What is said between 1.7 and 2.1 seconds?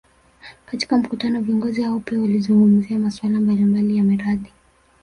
hao